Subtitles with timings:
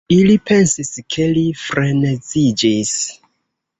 [0.13, 2.95] Ili pensis ke li freneziĝis.